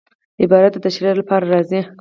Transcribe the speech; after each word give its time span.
عبارت 0.43 0.71
د 0.75 0.77
تشریح 0.85 1.13
له 1.17 1.23
پاره 1.29 1.45
راځي. 1.53 1.81